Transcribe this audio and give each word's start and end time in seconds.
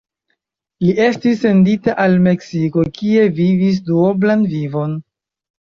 Li 0.85 0.93
estis 1.07 1.35
sendita 1.43 1.95
al 2.05 2.17
Meksiko, 2.29 2.87
kie 3.01 3.29
vivis 3.41 3.81
duoblan 3.91 4.49
vivon. 4.57 4.99